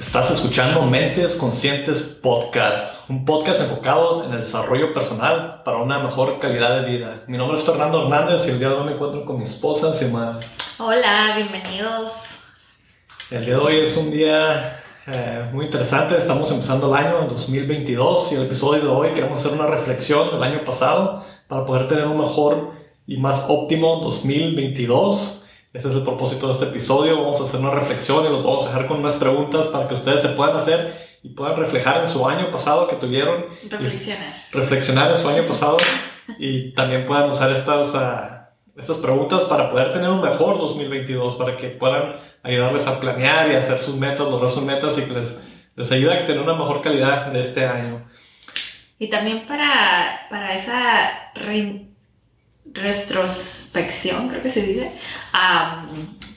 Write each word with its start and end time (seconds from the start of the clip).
Estás 0.00 0.30
escuchando 0.30 0.80
Mentes 0.86 1.36
Conscientes 1.36 2.00
Podcast, 2.22 3.08
un 3.10 3.26
podcast 3.26 3.60
enfocado 3.60 4.24
en 4.24 4.32
el 4.32 4.40
desarrollo 4.40 4.94
personal 4.94 5.60
para 5.62 5.76
una 5.76 5.98
mejor 5.98 6.38
calidad 6.40 6.80
de 6.80 6.88
vida. 6.88 7.22
Mi 7.28 7.36
nombre 7.36 7.58
es 7.58 7.64
Fernando 7.64 8.04
Hernández 8.04 8.46
y 8.46 8.52
el 8.52 8.58
día 8.58 8.70
de 8.70 8.76
hoy 8.76 8.86
me 8.86 8.92
encuentro 8.92 9.26
con 9.26 9.36
mi 9.36 9.44
esposa, 9.44 9.92
Xiomara. 9.92 10.40
Hola, 10.78 11.34
bienvenidos. 11.36 12.12
El 13.30 13.44
día 13.44 13.56
de 13.56 13.60
hoy 13.60 13.76
es 13.76 13.94
un 13.98 14.10
día 14.10 14.82
eh, 15.06 15.50
muy 15.52 15.66
interesante, 15.66 16.16
estamos 16.16 16.50
empezando 16.50 16.88
el 16.88 16.94
año 16.94 17.26
2022 17.28 18.32
y 18.32 18.34
el 18.36 18.42
episodio 18.44 18.80
de 18.80 18.88
hoy 18.88 19.08
queremos 19.10 19.40
hacer 19.40 19.52
una 19.52 19.66
reflexión 19.66 20.30
del 20.30 20.42
año 20.42 20.64
pasado 20.64 21.26
para 21.46 21.66
poder 21.66 21.88
tener 21.88 22.06
un 22.06 22.16
mejor 22.16 22.72
y 23.06 23.18
más 23.18 23.44
óptimo 23.50 23.96
2022. 23.96 25.39
Ese 25.72 25.88
es 25.88 25.94
el 25.94 26.02
propósito 26.02 26.48
de 26.48 26.54
este 26.54 26.64
episodio. 26.64 27.16
Vamos 27.16 27.40
a 27.40 27.44
hacer 27.44 27.60
una 27.60 27.70
reflexión 27.70 28.24
y 28.24 28.28
los 28.28 28.42
vamos 28.42 28.66
a 28.66 28.70
dejar 28.70 28.88
con 28.88 28.98
unas 28.98 29.14
preguntas 29.14 29.66
para 29.66 29.86
que 29.86 29.94
ustedes 29.94 30.20
se 30.20 30.30
puedan 30.30 30.56
hacer 30.56 31.10
y 31.22 31.28
puedan 31.28 31.56
reflejar 31.56 32.00
en 32.00 32.08
su 32.08 32.28
año 32.28 32.50
pasado 32.50 32.88
que 32.88 32.96
tuvieron. 32.96 33.46
Reflexionar. 33.68 34.34
Reflexionar 34.50 35.10
en 35.12 35.16
su 35.16 35.28
año 35.28 35.46
pasado 35.46 35.76
y 36.40 36.72
también 36.72 37.06
puedan 37.06 37.30
usar 37.30 37.52
estas, 37.52 37.94
uh, 37.94 38.80
estas 38.80 38.96
preguntas 38.96 39.42
para 39.42 39.70
poder 39.70 39.92
tener 39.92 40.10
un 40.10 40.20
mejor 40.20 40.58
2022, 40.58 41.36
para 41.36 41.56
que 41.56 41.68
puedan 41.68 42.16
ayudarles 42.42 42.88
a 42.88 42.98
planear 42.98 43.52
y 43.52 43.54
hacer 43.54 43.78
sus 43.78 43.94
metas, 43.94 44.26
lograr 44.28 44.50
sus 44.50 44.64
metas 44.64 44.98
y 44.98 45.02
que 45.02 45.12
les, 45.12 45.40
les 45.76 45.92
ayude 45.92 46.14
a 46.14 46.26
tener 46.26 46.42
una 46.42 46.54
mejor 46.54 46.82
calidad 46.82 47.26
de 47.26 47.40
este 47.42 47.64
año. 47.64 48.10
Y 48.98 49.08
también 49.08 49.46
para, 49.46 50.26
para 50.28 50.52
esa 50.52 51.30
re 51.36 51.89
retrospección, 52.72 54.28
creo 54.28 54.42
que 54.42 54.50
se 54.50 54.62
dice, 54.62 54.92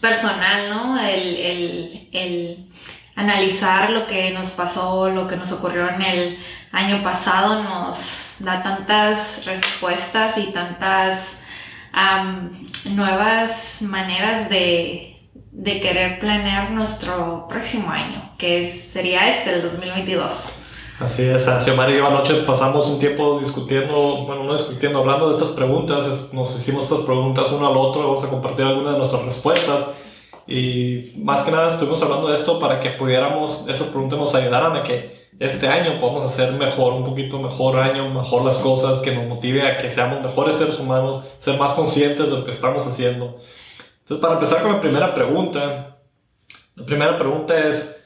personal, 0.02 0.70
¿no? 0.70 1.00
El, 1.00 1.36
el, 1.38 2.09
el, 2.12 2.70
analizar 3.16 3.90
lo 3.92 4.08
que 4.08 4.31
nos 4.31 4.52
pasó, 4.52 5.09
lo 5.09 5.28
que 5.28 5.36
nos 5.36 5.52
ocurrió 5.52 5.90
en 5.90 6.02
el 6.02 6.40
año 6.72 7.03
pasado, 7.03 7.64
nos 7.64 8.23
da 8.40 8.62
tantas 8.62 9.45
respuestas 9.45 10.38
y 10.38 10.52
tantas 10.52 11.38
nuevas 12.86 13.81
maneras 13.81 14.50
de, 14.50 15.16
de, 15.52 15.80
querer 15.80 16.20
planear 16.20 16.72
nuestro 16.72 17.47
próximo 17.47 17.92
año, 17.92 18.31
que 18.38 18.66
sería 18.66 19.30
este, 19.30 19.53
el 19.53 19.62
2022. 19.62 20.62
Así 21.00 21.24
es, 21.24 21.50
Xiomara 21.64 21.92
y 21.92 21.98
yo 21.98 22.08
anoche 22.08 22.36
pasamos 22.44 22.86
un 22.88 23.00
tiempo 23.00 23.40
discutiendo, 23.40 24.26
bueno, 24.28 24.44
no 24.44 24.54
discutiendo, 24.54 25.00
hablando 25.00 25.28
de 25.28 25.34
estas 25.34 25.50
preguntas, 25.50 26.32
nos 26.34 26.56
hicimos 26.56 26.84
estas 26.86 27.02
preguntas 27.02 27.52
uno 27.52 27.68
al 27.68 27.76
otro, 27.76 28.08
vamos 28.08 28.24
a 28.24 28.30
compartir 28.30 28.66
algunas 28.66 28.94
de 28.94 29.00
nuestras 29.00 29.26
respuestas 29.26 29.96
y 30.46 31.14
más 31.18 31.44
que 31.44 31.52
nada 31.52 31.70
estuvimos 31.70 32.02
hablando 32.04 32.28
de 32.28 32.36
esto 32.36 32.60
para 32.60 32.80
que 32.80 32.92
pudiéramos, 32.92 33.66
esas 33.68 33.88
preguntas 33.88 34.20
nos 34.20 34.36
ayudaran 34.36 34.78
a 34.78 34.84
que 34.84 35.24
este 35.40 35.68
año 35.68 36.00
podamos 36.00 36.26
hacer 36.26 36.54
mejor, 36.54 36.94
un 36.94 37.04
poquito 37.04 37.40
mejor 37.40 37.80
año, 37.80 38.10
mejor 38.10 38.46
las 38.46 38.58
cosas, 38.58 39.00
que 39.00 39.16
nos 39.16 39.26
motive 39.26 39.64
a 39.64 39.80
que 39.80 39.90
seamos 39.90 40.22
mejores 40.22 40.58
seres 40.58 40.80
humanos, 40.80 41.24
ser 41.40 41.58
más 41.58 41.74
conscientes 41.74 42.30
de 42.30 42.38
lo 42.38 42.46
que 42.46 42.52
estamos 42.52 42.86
haciendo. 42.86 43.40
Entonces, 44.02 44.22
para 44.22 44.36
empezar 44.36 44.62
con 44.62 44.74
la 44.74 44.82
primera 44.82 45.16
pregunta, 45.16 45.98
la 46.76 46.86
primera 46.86 47.18
pregunta 47.18 47.58
es, 47.68 48.03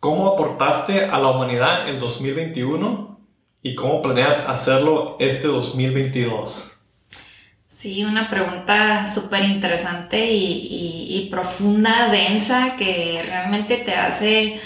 ¿Cómo 0.00 0.28
aportaste 0.28 1.04
a 1.04 1.18
la 1.18 1.28
humanidad 1.28 1.86
en 1.90 2.00
2021 2.00 3.20
y 3.62 3.74
cómo 3.74 4.00
planeas 4.00 4.48
hacerlo 4.48 5.18
este 5.20 5.46
2022? 5.46 6.74
Sí, 7.68 8.02
una 8.02 8.30
pregunta 8.30 9.06
súper 9.12 9.44
interesante 9.44 10.26
y, 10.32 11.28
profunda, 11.30 12.08
densa, 12.08 12.76
que 12.78 13.22
realmente 13.26 13.76
te 13.76 13.94
hace 13.94 14.62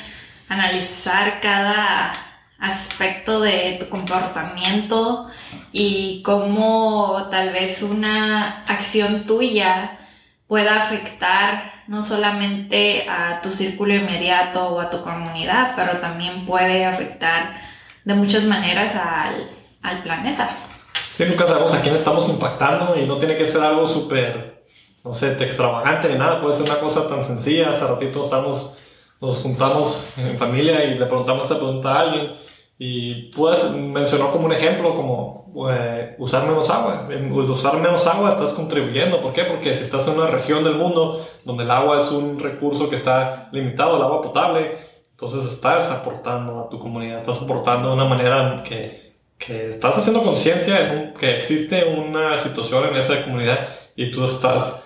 analizar 0.48 1.40
cada 1.40 2.14
aspecto 2.60 3.40
de 3.40 3.78
tu 3.80 3.88
comportamiento 3.88 5.28
y 5.72 6.22
cómo 6.22 7.26
tal 7.28 7.50
vez 7.50 7.82
una 7.82 8.62
acción 8.68 9.26
tuya 9.26 9.98
pueda 10.46 10.82
afectar 10.82 11.84
no 11.86 12.02
solamente 12.02 13.06
a 13.08 13.40
tu 13.42 13.50
círculo 13.50 13.94
inmediato 13.94 14.68
o 14.68 14.80
a 14.80 14.90
tu 14.90 15.02
comunidad, 15.02 15.74
pero 15.76 15.98
también 15.98 16.46
puede 16.46 16.84
afectar 16.84 17.60
de 18.04 18.14
muchas 18.14 18.44
maneras 18.44 18.94
al, 18.94 19.50
al 19.82 20.02
planeta. 20.02 20.56
Sí, 21.10 21.24
nunca 21.26 21.46
sabemos 21.46 21.72
a 21.74 21.80
quién 21.80 21.94
estamos 21.94 22.28
impactando 22.28 22.98
y 22.98 23.06
no 23.06 23.18
tiene 23.18 23.36
que 23.36 23.46
ser 23.46 23.62
algo 23.62 23.86
súper, 23.86 24.64
no 25.04 25.14
sé, 25.14 25.32
extravagante 25.32 26.08
ni 26.08 26.18
nada, 26.18 26.40
puede 26.40 26.54
ser 26.54 26.64
una 26.64 26.80
cosa 26.80 27.08
tan 27.08 27.22
sencilla. 27.22 27.70
Hace 27.70 27.86
ratito 27.86 28.22
estamos, 28.22 28.78
nos 29.20 29.38
juntamos 29.38 30.08
en 30.16 30.38
familia 30.38 30.84
y 30.84 30.98
le 30.98 31.06
preguntamos 31.06 31.42
esta 31.42 31.56
pregunta 31.56 31.92
a 31.92 32.00
alguien 32.00 32.32
y 32.78 33.30
pues 33.32 33.70
mencionó 33.70 34.30
como 34.32 34.46
un 34.46 34.52
ejemplo, 34.52 34.94
como 34.94 35.44
eh, 35.70 36.16
usar 36.18 36.46
menos 36.46 36.68
agua. 36.70 37.08
En 37.10 37.32
usar 37.32 37.76
menos 37.78 38.06
agua 38.06 38.30
estás 38.30 38.52
contribuyendo. 38.52 39.20
¿Por 39.20 39.32
qué? 39.32 39.44
Porque 39.44 39.72
si 39.74 39.84
estás 39.84 40.08
en 40.08 40.18
una 40.18 40.26
región 40.26 40.64
del 40.64 40.74
mundo 40.74 41.24
donde 41.44 41.64
el 41.64 41.70
agua 41.70 41.98
es 41.98 42.10
un 42.10 42.38
recurso 42.38 42.90
que 42.90 42.96
está 42.96 43.48
limitado, 43.52 43.96
el 43.96 44.02
agua 44.02 44.22
potable, 44.22 44.78
entonces 45.12 45.44
estás 45.52 45.90
aportando 45.92 46.60
a 46.60 46.68
tu 46.68 46.78
comunidad, 46.80 47.20
estás 47.20 47.40
aportando 47.40 47.90
de 47.90 47.94
una 47.94 48.06
manera 48.06 48.64
que, 48.66 49.14
que 49.38 49.68
estás 49.68 49.96
haciendo 49.96 50.22
conciencia 50.22 51.14
que 51.14 51.38
existe 51.38 51.84
una 51.84 52.36
situación 52.38 52.88
en 52.88 52.96
esa 52.96 53.22
comunidad 53.22 53.68
y 53.94 54.10
tú 54.10 54.24
estás 54.24 54.84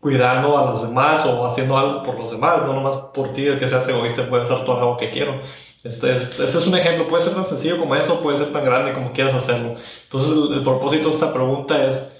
cuidando 0.00 0.58
a 0.58 0.70
los 0.70 0.82
demás 0.82 1.24
o 1.24 1.46
haciendo 1.46 1.78
algo 1.78 2.02
por 2.02 2.18
los 2.18 2.30
demás, 2.30 2.62
no 2.66 2.74
nomás 2.74 2.96
por 3.14 3.32
ti, 3.32 3.46
que 3.58 3.68
seas 3.68 3.88
egoísta, 3.88 4.28
puede 4.28 4.42
hacer 4.42 4.64
todo 4.64 4.78
algo 4.78 4.96
que 4.96 5.10
quiero. 5.10 5.40
Este, 5.84 6.16
este, 6.16 6.44
es 6.44 6.66
un 6.66 6.74
ejemplo, 6.74 7.06
puede 7.06 7.22
ser 7.22 7.34
tan 7.34 7.46
sencillo 7.46 7.78
como 7.78 7.94
eso, 7.94 8.20
puede 8.20 8.38
ser 8.38 8.50
tan 8.52 8.64
grande 8.64 8.94
como 8.94 9.12
quieras 9.12 9.34
hacerlo. 9.34 9.74
Entonces 10.04 10.30
el, 10.56 10.64
propósito 10.64 11.08
de 11.08 11.14
esta 11.14 11.32
pregunta 11.32 11.86
es 11.86 12.10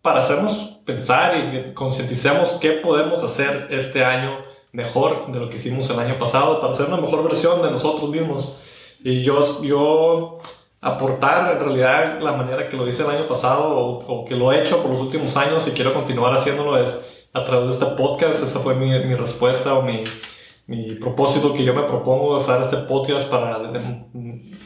para 0.00 0.20
hacernos 0.20 0.54
pensar 0.86 1.36
y 1.36 1.74
concienticemos 1.74 2.52
qué 2.60 2.70
podemos 2.70 3.22
hacer 3.24 3.66
este 3.70 4.04
año 4.04 4.38
mejor 4.70 5.32
de 5.32 5.40
lo 5.40 5.50
que 5.50 5.56
hicimos 5.56 5.90
el 5.90 5.98
año 5.98 6.18
pasado, 6.18 6.60
para 6.60 6.72
hacer 6.72 6.86
una 6.86 6.98
mejor 6.98 7.24
versión 7.24 7.60
de 7.62 7.70
nosotros 7.72 8.08
mismos. 8.10 8.60
Y 9.02 9.24
yo, 9.24 9.40
yo 9.64 10.38
aportar 10.80 11.56
en 11.56 11.58
realidad 11.58 12.20
la 12.20 12.32
manera 12.32 12.68
que 12.68 12.76
lo 12.76 12.86
hice 12.86 13.02
el 13.02 13.10
año 13.10 13.26
pasado 13.26 13.76
o, 13.76 14.24
que 14.24 14.36
lo 14.36 14.52
he 14.52 14.60
hecho 14.60 14.80
por 14.82 14.92
los 14.92 15.00
últimos 15.00 15.36
años 15.36 15.66
y 15.66 15.72
quiero 15.72 15.92
continuar 15.94 16.32
haciéndolo 16.32 16.78
es 16.78 17.26
a 17.32 17.44
través 17.44 17.66
de 17.66 17.72
este 17.72 17.86
podcast. 17.96 18.40
Esa 18.44 18.60
fue 18.60 18.76
mi, 18.76 18.86
mi 18.86 19.16
respuesta 19.16 19.74
o 19.74 19.82
mi, 19.82 20.04
mi 20.68 20.96
propósito 20.96 21.54
que 21.54 21.64
yo 21.64 21.72
me 21.72 21.82
propongo 21.84 22.36
usar 22.36 22.60
este 22.60 22.76
podcast 22.76 23.28
para 23.30 23.58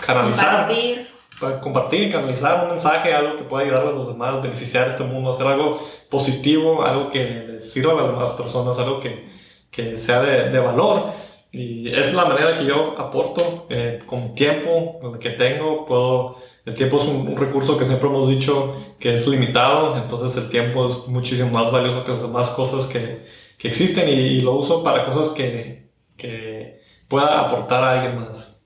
canalizar. 0.05 0.67
Compartir. 0.67 1.09
Para 1.41 1.61
compartir, 1.61 2.13
canalizar 2.13 2.65
un 2.65 2.71
mensaje, 2.71 3.15
algo 3.15 3.37
que 3.37 3.45
pueda 3.45 3.65
ayudar 3.65 3.87
a 3.87 3.93
los 3.93 4.09
demás, 4.09 4.43
beneficiar 4.43 4.89
este 4.89 5.05
mundo, 5.05 5.31
hacer 5.31 5.47
algo 5.47 5.81
positivo, 6.11 6.83
algo 6.83 7.11
que 7.11 7.47
les 7.47 7.73
sirva 7.73 7.93
a 7.93 7.97
las 7.97 8.07
demás 8.09 8.31
personas, 8.31 8.77
algo 8.79 8.99
que, 8.99 9.29
que 9.71 9.97
sea 9.97 10.21
de, 10.23 10.51
de, 10.51 10.59
valor. 10.59 11.13
Y 11.53 11.89
es 11.89 12.13
la 12.13 12.25
manera 12.25 12.59
que 12.59 12.65
yo 12.65 12.97
aporto 12.99 13.67
eh, 13.71 14.03
con 14.05 14.34
tiempo 14.34 14.99
que 15.21 15.31
tengo. 15.31 15.87
Puedo, 15.87 16.37
el 16.65 16.75
tiempo 16.75 16.99
es 16.99 17.05
un, 17.05 17.37
recurso 17.37 17.79
que 17.79 17.84
siempre 17.84 18.09
hemos 18.09 18.29
dicho 18.29 18.77
que 18.99 19.15
es 19.15 19.27
limitado, 19.29 19.97
entonces 19.97 20.37
el 20.43 20.51
tiempo 20.51 20.87
es 20.87 21.07
muchísimo 21.07 21.51
más 21.51 21.71
valioso 21.71 22.05
que 22.05 22.13
las 22.13 22.23
demás 22.23 22.51
cosas 22.51 22.87
que, 22.87 23.25
que 23.57 23.69
existen 23.69 24.09
y 24.09 24.41
lo 24.41 24.55
uso 24.55 24.83
para 24.83 25.05
cosas 25.05 25.31
que, 25.31 25.83
que 26.22 26.81
pueda 27.09 27.41
aportar 27.41 27.83
a 27.84 28.00
alguien 28.00 28.21
más. 28.21 28.56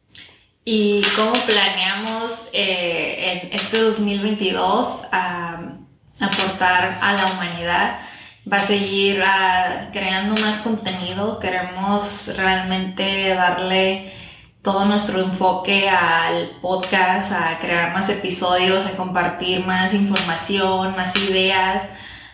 ¿Y 0.64 1.02
cómo 1.16 1.32
planeamos 1.46 2.48
eh, 2.52 3.42
en 3.42 3.52
este 3.52 3.78
2022 3.80 5.04
aportar 6.20 6.98
a 7.00 7.12
la 7.14 7.32
humanidad? 7.32 7.98
Va 8.50 8.58
a 8.58 8.62
seguir 8.62 9.22
ah, 9.24 9.88
creando 9.92 10.40
más 10.40 10.58
contenido, 10.58 11.38
queremos 11.40 12.28
realmente 12.36 13.34
darle 13.34 14.12
todo 14.62 14.84
nuestro 14.84 15.20
enfoque 15.20 15.88
al 15.88 16.50
podcast, 16.60 17.32
a 17.32 17.58
crear 17.60 17.92
más 17.92 18.08
episodios, 18.08 18.84
a 18.84 18.96
compartir 18.96 19.64
más 19.64 19.94
información, 19.94 20.96
más 20.96 21.14
ideas, 21.14 21.86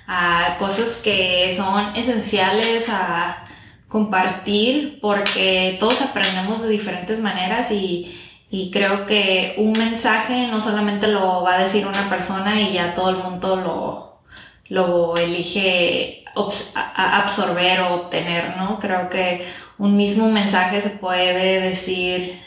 a 0.07 0.57
cosas 0.59 0.97
que 0.97 1.53
son 1.53 1.95
esenciales 1.95 2.89
a 2.89 3.42
compartir 3.93 5.01
porque 5.03 5.77
todos 5.79 6.01
aprendemos 6.01 6.63
de 6.63 6.71
diferentes 6.71 7.21
maneras 7.21 7.71
y, 7.71 8.19
creo 8.73 9.07
que 9.07 9.55
un 9.59 9.73
mensaje 9.73 10.47
no 10.49 10.61
solamente 10.61 11.09
lo 11.09 11.43
va 11.43 11.55
a 11.55 11.59
decir 11.59 11.87
una 11.87 12.09
persona 12.11 12.61
y 12.61 12.75
ya 12.75 12.93
todo 12.93 13.11
el 13.11 13.17
mundo 13.17 13.57
lo, 13.57 14.21
lo 14.69 15.17
elige 15.17 16.25
absorber 16.35 17.81
o 17.81 17.95
obtener, 17.95 18.57
¿no? 18.59 18.79
Creo 18.79 19.09
que 19.09 19.47
un 19.79 19.97
mismo 19.97 20.31
mensaje 20.31 20.83
se 20.83 20.91
puede 20.91 21.61
decir 21.61 22.43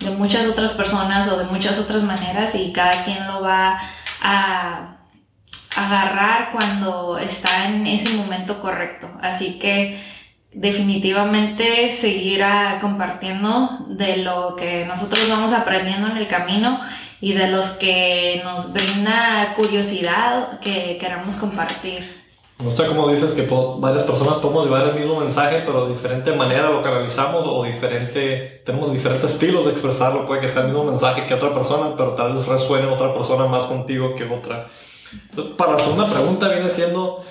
de 0.00 0.10
muchas 0.10 0.48
otras 0.48 0.72
personas 0.72 1.28
o 1.28 1.36
de 1.36 1.44
muchas 1.44 1.78
otras 1.78 2.02
maneras 2.02 2.56
y 2.56 2.72
cada 2.72 3.04
quien 3.04 3.26
lo 3.26 3.40
va 3.40 3.78
a 4.20 4.96
agarrar 5.76 6.50
cuando 6.52 7.18
está 7.18 7.66
en 7.66 7.86
ese 7.86 8.10
momento 8.10 8.60
correcto. 8.60 9.08
Así 9.20 9.60
que 9.60 10.00
definitivamente 10.54 11.90
seguir 11.90 12.42
a, 12.42 12.78
compartiendo 12.80 13.68
de 13.88 14.18
lo 14.18 14.56
que 14.56 14.84
nosotros 14.86 15.28
vamos 15.28 15.52
aprendiendo 15.52 16.08
en 16.08 16.16
el 16.16 16.28
camino 16.28 16.80
y 17.20 17.32
de 17.32 17.48
los 17.48 17.68
que 17.70 18.40
nos 18.44 18.72
brinda 18.72 19.54
curiosidad 19.56 20.60
que 20.60 20.96
queramos 20.98 21.36
compartir. 21.36 22.24
Me 22.58 22.66
gusta 22.66 22.86
como 22.86 23.08
dices 23.08 23.34
que 23.34 23.48
varias 23.78 24.04
personas 24.04 24.34
podemos 24.36 24.64
llevar 24.64 24.86
el 24.86 24.94
mismo 24.94 25.18
mensaje, 25.18 25.62
pero 25.66 25.86
de 25.86 25.92
diferente 25.92 26.32
manera 26.32 26.70
lo 26.70 26.82
canalizamos 26.82 27.44
o 27.44 27.64
diferente, 27.64 28.62
tenemos 28.64 28.92
diferentes 28.92 29.32
estilos 29.32 29.64
de 29.64 29.72
expresarlo. 29.72 30.24
Puede 30.24 30.40
que 30.40 30.48
sea 30.48 30.62
el 30.62 30.68
mismo 30.68 30.84
mensaje 30.84 31.26
que 31.26 31.34
otra 31.34 31.52
persona, 31.52 31.96
pero 31.96 32.14
tal 32.14 32.34
vez 32.34 32.46
resuene 32.46 32.86
otra 32.86 33.12
persona 33.12 33.46
más 33.46 33.64
contigo 33.64 34.14
que 34.14 34.24
otra. 34.24 34.68
Entonces, 35.30 35.54
para 35.56 35.72
la 35.72 35.78
segunda 35.80 36.08
pregunta 36.08 36.48
viene 36.48 36.68
siendo, 36.68 37.24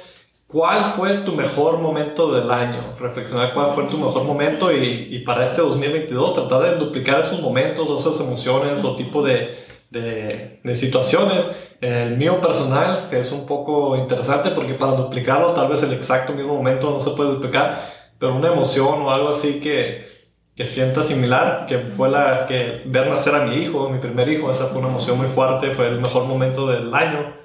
¿cuál 0.54 0.94
fue 0.96 1.18
tu 1.26 1.34
mejor 1.34 1.80
momento 1.80 2.32
del 2.34 2.50
año? 2.50 2.96
Reflexionar 2.98 3.54
cuál 3.54 3.72
fue 3.74 3.84
tu 3.86 3.98
mejor 3.98 4.24
momento 4.24 4.72
y, 4.72 5.10
y 5.12 5.20
para 5.20 5.44
este 5.44 5.62
2022 5.62 6.34
tratar 6.34 6.64
de 6.64 6.76
duplicar 6.78 7.20
esos 7.20 7.42
momentos 7.42 7.90
o 7.90 7.98
esas 7.98 8.18
emociones 8.22 8.86
o 8.86 8.96
tipo 8.96 9.22
de, 9.22 9.58
de, 9.90 10.62
de 10.64 10.76
situaciones 10.76 11.46
el 11.84 12.18
mío 12.18 12.40
personal 12.40 13.10
es 13.12 13.32
un 13.32 13.46
poco 13.46 13.98
interesante 13.98 14.52
porque 14.52 14.74
para 14.74 14.94
duplicarlo 14.94 15.54
tal 15.54 15.68
vez 15.68 15.84
el 15.84 15.92
exacto 15.94 16.34
mismo 16.34 16.56
momento 16.56 16.90
no 16.92 17.02
se 17.02 17.12
puede 17.12 17.32
duplicar, 17.32 17.82
pero 18.18 18.36
una 18.36 18.54
emoción 18.54 19.02
o 19.02 19.12
algo 19.12 19.30
así 19.30 19.60
que, 19.60 20.08
que 20.56 20.64
sienta 20.64 21.04
similar, 21.04 21.66
que 21.68 21.80
fue 21.92 22.10
la 22.10 22.46
que 22.48 22.84
ver 22.86 23.10
nacer 23.10 23.36
a 23.36 23.44
mi 23.46 23.56
hijo, 23.58 23.90
mi 23.90 24.00
primer 24.00 24.30
hijo, 24.30 24.50
esa 24.50 24.68
fue 24.68 24.80
una 24.80 24.88
emoción 24.88 25.18
muy 25.18 25.28
fuerte, 25.28 25.72
fue 25.72 25.90
el 25.90 26.00
mejor 26.00 26.24
momento 26.24 26.68
del 26.68 26.94
año. 26.94 27.36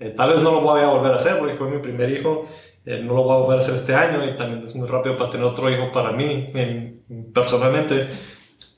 Eh, 0.00 0.14
tal 0.16 0.32
vez 0.32 0.42
no 0.42 0.50
lo 0.50 0.60
voy 0.62 0.80
a 0.80 0.88
volver 0.88 1.12
a 1.12 1.16
hacer 1.16 1.38
porque 1.38 1.54
fue 1.54 1.70
mi 1.70 1.78
primer 1.78 2.10
hijo, 2.10 2.46
eh, 2.84 3.00
no 3.04 3.14
lo 3.14 3.22
voy 3.22 3.34
a 3.34 3.38
volver 3.38 3.58
a 3.58 3.62
hacer 3.62 3.74
este 3.74 3.94
año 3.94 4.24
y 4.24 4.36
también 4.36 4.64
es 4.64 4.74
muy 4.74 4.88
rápido 4.88 5.16
para 5.16 5.30
tener 5.30 5.46
otro 5.46 5.70
hijo 5.70 5.92
para 5.92 6.12
mí 6.12 6.50
personalmente, 7.32 8.08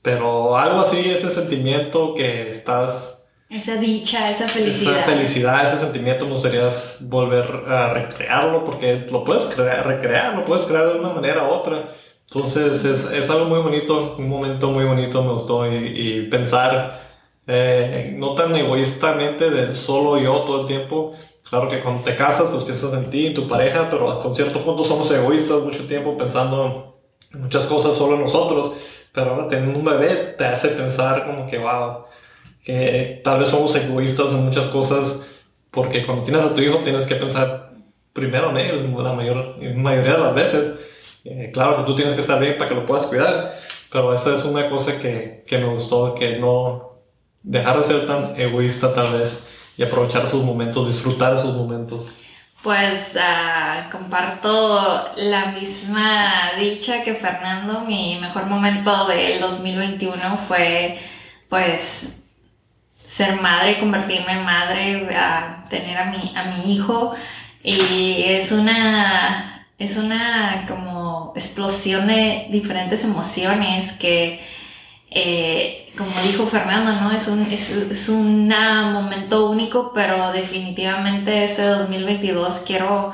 pero 0.03 0.59
algo 0.59 0.81
así, 0.81 1.11
ese 1.11 1.31
sentimiento 1.31 2.15
que 2.15 2.49
estás 2.49 3.23
esa 3.53 3.77
dicha, 3.77 4.31
esa 4.31 4.49
felicidad. 4.49 5.01
Esa 5.01 5.05
felicidad, 5.05 5.67
ese 5.67 5.79
sentimiento, 5.79 6.25
no 6.25 6.33
gustaría 6.33 6.67
volver 7.01 7.65
a 7.69 7.93
recrearlo 7.93 8.65
porque 8.65 9.07
lo 9.11 9.25
puedes 9.25 9.43
crear, 9.43 9.87
recrear, 9.87 10.35
lo 10.37 10.47
puedes 10.47 10.65
crear 10.65 10.91
de 10.91 10.99
una 10.99 11.11
manera 11.11 11.47
u 11.47 11.51
otra. 11.51 11.91
Entonces 12.29 12.83
es, 12.87 13.13
es 13.13 13.29
algo 13.29 13.45
muy 13.45 13.61
bonito, 13.61 14.17
un 14.17 14.27
momento 14.27 14.71
muy 14.71 14.87
bonito 14.87 15.23
me 15.23 15.35
gustó 15.35 15.71
y, 15.71 16.29
pensar 16.31 17.12
eh, 17.47 18.15
no 18.17 18.35
tan 18.35 18.55
egoístamente 18.57 19.51
del 19.51 19.75
solo 19.75 20.19
yo 20.19 20.43
todo 20.43 20.63
el 20.63 20.67
tiempo. 20.67 21.13
Claro 21.49 21.69
que 21.69 21.81
cuando 21.81 22.03
te 22.03 22.17
casas 22.17 22.51
pues 22.51 22.65
piensas 22.65 22.93
en 22.95 23.11
ti 23.11 23.29
y 23.29 23.35
tu 23.35 23.49
pareja, 23.49 23.89
pero 23.91 24.11
hasta 24.11 24.29
un 24.29 24.37
cierto 24.37 24.65
punto 24.65 24.85
somos 24.85 25.11
egoístas 25.11 25.61
mucho 25.63 25.87
tiempo 25.87 26.17
pensando 26.17 27.01
en 27.33 27.43
muchas 27.43 27.67
cosas 27.67 27.97
solo 27.97 28.15
en 28.15 28.23
nosotros. 28.23 28.75
Pero 29.13 29.33
ahora 29.33 29.49
tener 29.49 29.77
un 29.77 29.85
bebé 29.85 30.35
te 30.39 30.47
hace 30.47 30.69
pensar 30.69 31.27
como 31.27 31.47
que, 31.47 31.59
wow, 31.59 32.05
que 32.65 33.21
tal 33.25 33.41
vez 33.41 33.49
somos 33.49 33.75
egoístas 33.77 34.33
en 34.33 34.45
muchas 34.45 34.67
cosas 34.69 35.29
porque 35.71 36.05
cuando 36.07 36.25
tienes 36.25 36.43
a 36.43 36.55
tu 36.55 36.61
hijo 36.61 36.79
tienes 36.79 37.07
que 37.07 37.17
pensar 37.17 37.73
primero 38.13 38.51
en 38.51 38.59
él, 38.59 38.95
la 38.97 39.13
mayor, 39.13 39.57
mayoría 39.75 40.15
de 40.15 40.21
las 40.21 40.35
veces. 40.35 40.79
Eh, 41.25 41.51
claro 41.53 41.79
que 41.79 41.85
tú 41.85 41.95
tienes 41.95 42.15
que 42.15 42.21
estar 42.21 42.41
bien 42.41 42.57
para 42.59 42.69
que 42.69 42.75
lo 42.75 42.87
puedas 42.87 43.07
cuidar, 43.07 43.59
pero 43.91 44.13
esa 44.15 44.35
es 44.35 44.45
una 44.45 44.69
cosa 44.69 44.99
que, 44.99 45.45
que 45.47 45.59
me 45.59 45.67
gustó, 45.67 46.15
que 46.15 46.39
no 46.39 46.92
dejar 47.43 47.79
de 47.79 47.85
ser 47.85 48.07
tan 48.07 48.39
egoísta 48.41 48.95
tal 48.95 49.19
vez 49.19 49.49
y 49.77 49.83
aprovechar 49.83 50.25
esos 50.25 50.45
momentos, 50.45 50.87
disfrutar 50.87 51.35
esos 51.35 51.55
momentos. 51.55 52.07
Pues 52.63 53.17
uh, 53.17 53.91
comparto 53.91 55.11
la 55.17 55.47
misma 55.47 56.53
dicha 56.59 57.03
que 57.03 57.15
Fernando. 57.15 57.81
Mi 57.81 58.19
mejor 58.21 58.47
momento 58.47 59.07
del 59.07 59.41
2021 59.41 60.39
fue 60.39 60.99
pues 61.49 62.09
ser 62.99 63.41
madre, 63.41 63.79
convertirme 63.79 64.33
en 64.33 64.45
madre, 64.45 65.09
tener 65.69 65.99
a 65.99 66.05
mi, 66.05 66.33
a 66.37 66.45
mi 66.45 66.73
hijo. 66.73 67.15
Y 67.65 68.23
es 68.27 68.53
una, 68.53 69.67
es 69.79 69.97
una 69.97 70.65
como 70.69 71.33
explosión 71.35 72.07
de 72.07 72.47
diferentes 72.51 73.03
emociones 73.05 73.93
que, 73.93 74.41
eh, 75.15 75.93
como 75.97 76.11
dijo 76.23 76.47
Fernando, 76.47 76.93
¿no? 77.01 77.13
Es 77.13 77.29
un, 77.29 77.43
es, 77.51 77.71
es 77.71 78.09
un 78.09 78.49
momento 78.49 79.51
único, 79.51 79.93
pero 79.95 80.33
definitivamente 80.33 81.45
este 81.45 81.63
2022 81.63 82.63
quiero 82.67 83.13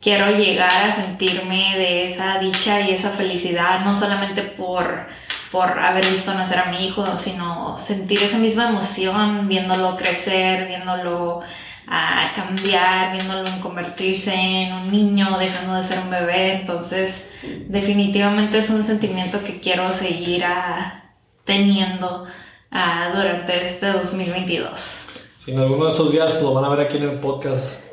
quiero 0.00 0.30
llegar 0.30 0.70
a 0.70 0.92
sentirme 0.92 1.76
de 1.76 2.04
esa 2.04 2.38
dicha 2.38 2.80
y 2.80 2.92
esa 2.92 3.10
felicidad, 3.10 3.80
no 3.84 3.94
solamente 3.94 4.42
por 4.42 5.06
por 5.50 5.78
haber 5.78 6.10
visto 6.10 6.34
nacer 6.34 6.58
a 6.58 6.66
mi 6.66 6.86
hijo, 6.86 7.16
sino 7.16 7.78
sentir 7.78 8.22
esa 8.22 8.38
misma 8.38 8.68
emoción 8.68 9.48
viéndolo 9.48 9.96
crecer, 9.96 10.68
viéndolo 10.68 11.40
ah, 11.86 12.32
cambiar, 12.34 13.12
viéndolo 13.12 13.60
convertirse 13.60 14.34
en 14.34 14.74
un 14.74 14.90
niño, 14.90 15.38
dejando 15.38 15.74
de 15.74 15.82
ser 15.82 16.00
un 16.00 16.10
bebé. 16.10 16.52
Entonces, 16.52 17.30
definitivamente 17.68 18.58
es 18.58 18.70
un 18.70 18.84
sentimiento 18.84 19.42
que 19.42 19.60
quiero 19.60 19.90
seguir 19.90 20.44
ah, 20.44 21.07
teniendo 21.48 22.26
ah, 22.70 23.10
durante 23.14 23.64
este 23.64 23.90
2022. 23.90 24.70
Si 25.42 25.50
en 25.50 25.58
alguno 25.58 25.86
de 25.86 25.92
esos 25.92 26.12
días 26.12 26.42
lo 26.42 26.52
van 26.52 26.66
a 26.66 26.68
ver 26.68 26.80
aquí 26.86 26.98
en 26.98 27.04
el 27.04 27.20
podcast, 27.20 27.86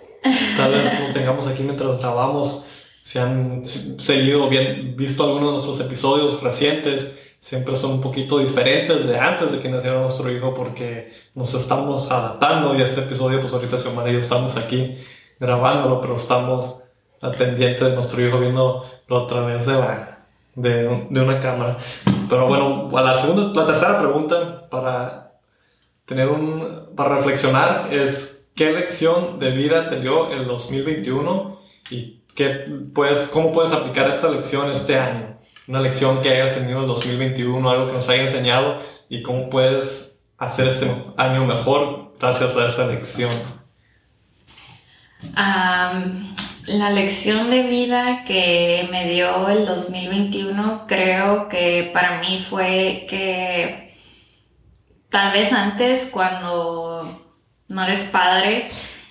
tal 0.57 0.73
vez 0.73 0.99
lo 0.99 1.13
tengamos 1.13 1.47
aquí 1.47 1.63
mientras 1.63 1.97
grabamos. 1.99 2.65
Si 3.01 3.17
han 3.17 3.63
seguido 3.63 4.49
bien, 4.49 4.97
visto 4.97 5.23
algunos 5.23 5.47
de 5.47 5.53
nuestros 5.53 5.79
episodios 5.79 6.43
recientes, 6.43 7.17
siempre 7.39 7.77
son 7.77 7.91
un 7.91 8.01
poquito 8.01 8.39
diferentes 8.39 9.07
de 9.07 9.17
antes 9.17 9.53
de 9.53 9.61
que 9.61 9.69
naciera 9.69 10.01
nuestro 10.01 10.29
hijo 10.29 10.53
porque 10.53 11.13
nos 11.33 11.53
estamos 11.53 12.11
adaptando 12.11 12.75
y 12.75 12.81
este 12.81 13.01
episodio 13.01 13.39
pues 13.39 13.53
ahorita 13.53 13.77
Xiomara 13.77 14.09
y 14.09 14.13
yo 14.13 14.19
estamos 14.19 14.57
aquí 14.57 14.97
grabándolo 15.39 16.01
pero 16.01 16.15
estamos 16.15 16.83
al 17.21 17.35
pendiente 17.35 17.85
de 17.85 17.95
nuestro 17.95 18.19
hijo 18.25 18.39
viéndolo 18.39 18.83
a 19.11 19.27
través 19.27 19.67
de, 19.67 19.73
la, 19.73 20.14
de, 20.55 21.07
de, 21.09 21.21
una 21.21 21.39
cámara. 21.39 21.77
Pero 22.29 22.47
bueno 22.47 22.91
a 22.97 23.01
la 23.01 23.15
segunda 23.17 23.61
la 23.61 23.67
tercera 23.67 23.99
pregunta 23.99 24.67
para 24.69 25.27
tener 26.05 26.27
un 26.29 26.89
para 26.95 27.15
reflexionar 27.15 27.93
es 27.93 28.51
qué 28.55 28.71
lección 28.71 29.39
de 29.39 29.51
vida 29.51 29.89
te 29.89 29.99
dio 29.99 30.31
el 30.31 30.45
2021 30.45 31.59
y 31.89 32.21
qué 32.35 32.65
puedes, 32.93 33.29
cómo 33.31 33.51
puedes 33.51 33.71
aplicar 33.71 34.09
esta 34.09 34.29
lección 34.29 34.71
este 34.71 34.97
año 34.97 35.35
una 35.67 35.81
lección 35.81 36.21
que 36.21 36.29
hayas 36.29 36.53
tenido 36.53 36.81
en 36.81 36.87
2021, 36.87 37.69
algo 37.69 37.87
que 37.87 37.93
nos 37.93 38.07
haya 38.09 38.23
enseñado 38.23 38.81
y 39.09 39.23
cómo 39.23 39.49
puedes 39.49 40.25
hacer 40.37 40.67
este 40.67 40.91
año 41.17 41.45
mejor 41.45 42.13
gracias 42.19 42.55
a 42.55 42.67
esa 42.67 42.87
lección. 42.87 43.31
La 46.65 46.89
lección 46.89 47.49
de 47.49 47.63
vida 47.63 48.23
que 48.25 48.87
me 48.91 49.09
dio 49.09 49.47
el 49.49 49.65
2021 49.65 50.85
creo 50.87 51.47
que 51.47 51.91
para 51.93 52.19
mí 52.19 52.45
fue 52.49 53.05
que 53.09 53.95
tal 55.09 55.31
vez 55.31 55.53
antes 55.53 56.07
cuando 56.11 57.21
no 57.69 57.83
eres 57.83 58.05
padre 58.05 58.69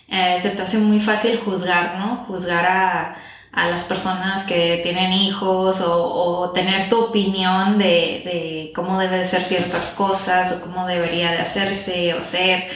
eh, 0.09 0.37
se 0.41 0.51
te 0.51 0.63
hace 0.63 0.79
muy 0.79 1.01
fácil 1.01 1.39
juzgar, 1.39 1.99
¿no? 1.99 2.25
Juzgar 2.27 2.67
a 2.67 3.17
a 3.55 3.69
las 3.69 3.85
personas 3.85 4.43
que 4.43 4.81
tienen 4.83 5.13
hijos 5.13 5.81
o, 5.81 6.51
tener 6.53 6.89
tu 6.89 7.01
opinión 7.01 7.79
de, 7.79 8.73
cómo 8.75 8.99
debe 8.99 9.19
de 9.19 9.25
ser 9.25 9.45
ciertas 9.45 9.89
cosas 9.91 10.53
o 10.53 10.61
cómo 10.61 10.87
debería 10.87 11.31
de 11.31 11.39
hacerse 11.39 12.15
o 12.15 12.21
ser 12.21 12.69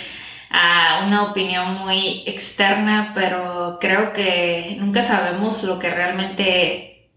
a 0.51 1.05
una 1.07 1.25
opinión 1.25 1.75
muy 1.79 2.23
externa, 2.27 3.13
pero 3.15 3.79
creo 3.81 4.13
que 4.13 4.77
nunca 4.81 5.03
sabemos 5.03 5.63
lo 5.65 5.79
que 5.79 5.91
realmente 5.91 7.11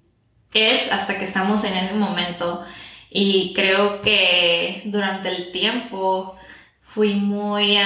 es 0.54 0.92
hasta 0.92 1.18
que 1.18 1.26
estamos 1.26 1.64
en 1.64 1.76
ese 1.78 1.94
momento. 1.94 2.64
Y 3.10 3.54
creo 3.54 4.02
que 4.02 4.84
durante 4.86 5.30
el 5.30 5.52
tiempo 5.52 6.36
fui 6.82 7.16
muy... 7.16 7.78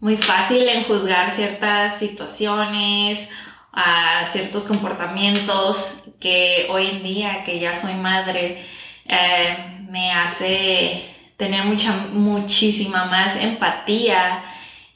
muy 0.00 0.16
fácil 0.16 0.68
en 0.68 0.84
juzgar 0.84 1.30
ciertas 1.30 1.98
situaciones 1.98 3.28
a 3.72 4.26
ciertos 4.26 4.64
comportamientos 4.64 5.94
que 6.20 6.66
hoy 6.70 6.86
en 6.88 7.02
día, 7.02 7.44
que 7.44 7.58
ya 7.60 7.74
soy 7.74 7.94
madre, 7.94 8.64
eh, 9.06 9.84
me 9.88 10.12
hace 10.12 11.04
tener 11.40 11.64
mucha, 11.64 12.06
muchísima 12.12 13.06
más 13.06 13.34
empatía 13.34 14.44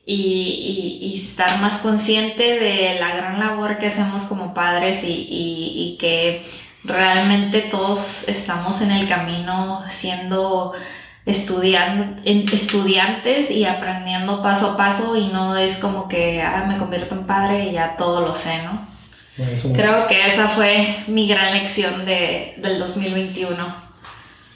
y, 0.06 1.12
estar 1.16 1.60
más 1.60 1.78
consciente 1.78 2.60
de 2.60 3.00
la 3.00 3.16
gran 3.16 3.40
labor 3.40 3.78
que 3.78 3.86
hacemos 3.86 4.22
como 4.22 4.54
padres 4.54 5.02
y 5.04 5.96
que 5.98 6.44
realmente 6.84 7.62
todos 7.62 8.28
estamos 8.28 8.80
en 8.82 8.92
el 8.92 9.08
camino 9.08 9.82
siendo 9.88 10.74
estudiando, 11.26 12.22
estudiantes 12.24 13.50
y 13.50 13.64
aprendiendo 13.64 14.42
paso 14.42 14.72
a 14.72 14.76
paso 14.76 15.16
y 15.16 15.28
no 15.28 15.56
es 15.56 15.76
como 15.76 16.08
que 16.08 16.42
ah, 16.42 16.64
me 16.68 16.76
convierto 16.76 17.14
en 17.14 17.26
padre 17.26 17.66
y 17.66 17.72
ya 17.72 17.96
todo 17.96 18.20
lo 18.20 18.34
sé, 18.34 18.62
¿no? 18.62 18.86
Creo 19.74 20.06
que 20.06 20.28
esa 20.28 20.46
fue 20.46 20.96
mi 21.08 21.26
gran 21.26 21.54
lección 21.54 22.04
de, 22.04 22.54
del 22.58 22.78
2021. 22.78 23.74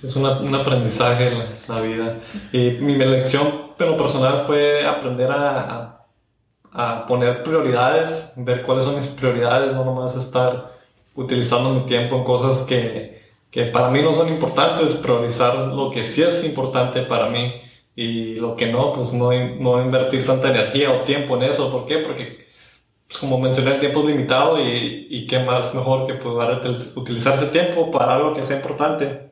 Es 0.03 0.15
un 0.15 0.55
aprendizaje 0.55 1.33
la, 1.67 1.81
vida. 1.81 2.19
Y 2.53 2.71
mi 2.81 2.95
lección, 2.95 3.73
pero 3.77 3.97
personal, 3.97 4.45
fue 4.47 4.87
aprender 4.87 5.31
a, 5.31 6.07
a, 6.73 7.07
poner 7.07 7.43
prioridades, 7.43 8.35
ver 8.37 8.63
cuáles 8.63 8.85
son 8.85 8.97
mis 8.97 9.09
prioridades, 9.09 9.75
no 9.75 9.85
nomás 9.85 10.15
estar 10.15 10.79
utilizando 11.17 11.71
mi 11.71 11.81
tiempo 11.81 12.17
en 12.17 12.25
cosas 12.25 12.65
que, 12.65 13.23
que 13.51 13.65
para 13.65 13.91
mí 13.91 14.01
no 14.01 14.13
son 14.15 14.29
importantes, 14.29 14.95
priorizar 14.95 15.57
lo 15.69 15.91
que 15.91 16.05
sí 16.05 16.23
es 16.23 16.45
importante 16.45 17.03
para 17.03 17.29
mí 17.29 17.55
y 17.97 18.37
lo 18.37 18.55
que 18.55 18.67
no, 18.67 18.93
pues 18.93 19.13
no, 19.13 19.33
no 19.33 19.83
invertir 19.83 20.25
tanta 20.25 20.51
energía 20.51 20.93
o 20.93 21.03
tiempo 21.03 21.37
en 21.37 21.45
eso. 21.45 21.73
¿Por 21.73 21.87
qué? 21.87 21.99
Porque 21.99 22.47
pues 23.09 23.19
como 23.19 23.39
mencioné, 23.39 23.73
el 23.73 23.81
tiempo 23.81 24.01
es 24.01 24.07
limitado 24.07 24.61
y, 24.61 25.09
y 25.11 25.27
qué 25.27 25.41
más 25.41 25.75
mejor 25.75 26.07
que 26.07 26.15
poder 26.15 26.61
utilizar 26.95 27.35
ese 27.35 27.47
tiempo 27.47 27.91
para 27.91 28.15
algo 28.15 28.35
que 28.35 28.45
sea 28.45 28.59
importante, 28.59 29.28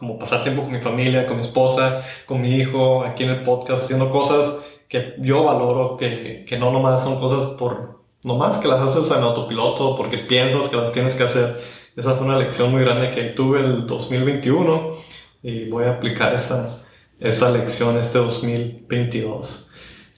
como 0.00 0.18
pasar 0.18 0.42
tiempo 0.42 0.62
con 0.62 0.72
mi 0.72 0.80
familia, 0.80 1.26
con 1.26 1.36
mi 1.36 1.42
esposa, 1.42 2.02
con 2.26 2.40
mi 2.40 2.56
hijo, 2.56 3.04
aquí 3.04 3.22
en 3.22 3.30
el 3.30 3.42
podcast, 3.44 3.84
haciendo 3.84 4.10
cosas 4.10 4.58
que 4.88 5.14
yo 5.18 5.44
valoro, 5.44 5.96
que, 5.96 6.44
que 6.48 6.58
no 6.58 6.72
nomás 6.72 7.04
son 7.04 7.20
cosas 7.20 7.50
por, 7.52 8.00
nomás 8.24 8.58
que 8.58 8.66
las 8.66 8.80
haces 8.80 9.08
en 9.16 9.22
autopiloto, 9.22 9.96
porque 9.96 10.18
piensas 10.18 10.66
que 10.66 10.76
las 10.76 10.92
tienes 10.92 11.14
que 11.14 11.22
hacer. 11.22 11.60
Esa 11.96 12.14
fue 12.16 12.26
una 12.26 12.38
lección 12.38 12.72
muy 12.72 12.80
grande 12.82 13.12
que 13.12 13.24
tuve 13.24 13.60
el 13.60 13.86
2021 13.86 14.96
y 15.44 15.68
voy 15.68 15.84
a 15.84 15.92
aplicar 15.92 16.34
esa, 16.34 16.80
esa 17.20 17.50
lección 17.50 17.96
este 17.98 18.18
2022. 18.18 19.70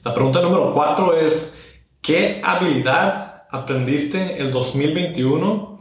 La 0.04 0.14
pregunta 0.14 0.40
número 0.40 0.72
cuatro 0.72 1.14
es, 1.14 1.58
¿Qué 2.02 2.40
habilidad 2.42 3.44
aprendiste 3.48 4.40
el 4.40 4.50
2021 4.50 5.78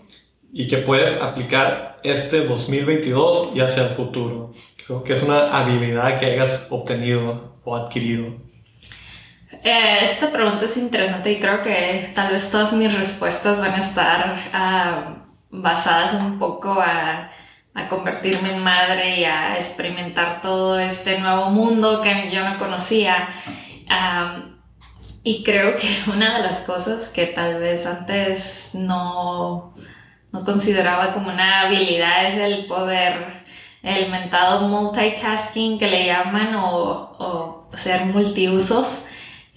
y 0.53 0.67
que 0.67 0.77
puedes 0.77 1.19
aplicar 1.19 1.90
este 2.03 2.45
2022 2.45 3.51
y 3.55 3.61
hacia 3.61 3.83
el 3.83 3.89
futuro? 3.89 4.53
Creo 4.85 5.03
que 5.03 5.13
es 5.13 5.23
una 5.23 5.57
habilidad 5.57 6.19
que 6.19 6.25
hayas 6.25 6.67
obtenido 6.69 7.59
o 7.63 7.75
adquirido. 7.75 8.35
Eh, 9.63 9.99
esta 10.03 10.31
pregunta 10.31 10.65
es 10.65 10.77
interesante 10.77 11.31
y 11.31 11.39
creo 11.39 11.61
que 11.61 12.11
tal 12.15 12.31
vez 12.31 12.49
todas 12.49 12.73
mis 12.73 12.93
respuestas 12.93 13.59
van 13.59 13.73
a 13.73 13.77
estar 13.77 14.49
ah, 14.53 15.25
basadas 15.49 16.13
un 16.13 16.39
poco 16.39 16.71
a, 16.71 17.31
a, 17.73 17.87
convertirme 17.87 18.53
en 18.53 18.63
madre 18.63 19.19
y 19.19 19.25
a 19.25 19.57
experimentar 19.57 20.41
todo 20.41 20.79
este 20.79 21.19
nuevo 21.19 21.49
mundo 21.51 22.01
que 22.01 22.31
yo 22.31 22.43
no 22.43 22.57
conocía. 22.57 23.29
Y 25.23 25.43
creo 25.43 25.75
que 25.77 25.87
una 26.11 26.37
de 26.37 26.43
las 26.43 26.61
cosas 26.61 27.09
que 27.09 27.27
tal 27.27 27.59
vez 27.59 27.85
antes 27.85 28.71
no, 28.73 29.73
no 30.31 30.43
consideraba 30.43 31.13
como 31.13 31.29
una 31.29 31.61
habilidad 31.61 32.27
es 32.27 32.35
el 32.35 32.65
poder, 32.65 33.43
el 33.83 34.09
mentado 34.09 34.67
multitasking 34.67 35.77
que 35.79 35.87
le 35.87 36.05
llaman 36.05 36.55
o, 36.55 37.15
o 37.19 37.69
ser 37.75 38.05
multiusos. 38.05 39.05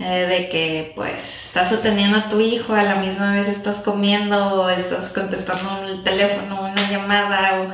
Eh, 0.01 0.27
de 0.27 0.49
que 0.49 0.93
pues 0.97 1.47
estás 1.47 1.71
atendiendo 1.71 2.19
a 2.19 2.29
tu 2.29 2.41
hijo, 2.41 2.75
a 2.75 2.83
la 2.83 2.97
misma 2.97 3.33
vez 3.33 3.47
estás 3.47 3.77
comiendo 3.77 4.63
o 4.63 4.69
estás 4.69 5.09
contestando 5.11 5.87
el 5.87 6.03
teléfono, 6.03 6.63
una 6.63 6.91
llamada 6.91 7.61
o 7.63 7.69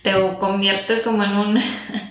te 0.00 0.14
conviertes 0.38 1.02
como 1.02 1.22
en 1.22 1.36
un 1.36 1.62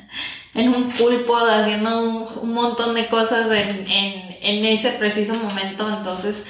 en 0.54 0.70
un 0.70 0.90
pulpo 0.90 1.36
haciendo 1.38 2.30
un, 2.42 2.54
montón 2.54 2.94
de 2.94 3.08
cosas 3.08 3.50
en, 3.52 3.88
en, 3.90 4.38
en, 4.42 4.66
ese 4.66 4.92
preciso 4.92 5.34
momento. 5.34 5.90
Entonces, 5.90 6.46